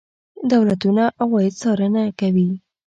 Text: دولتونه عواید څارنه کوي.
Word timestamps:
دولتونه 0.51 1.03
عواید 1.21 1.53
څارنه 1.61 2.03
کوي. 2.19 2.49